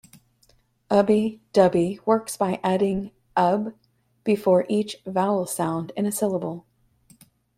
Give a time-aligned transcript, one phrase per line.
[0.89, 3.75] Ubbi dubbi works by adding "-ub-"
[4.23, 6.65] before each vowel sound in a syllable.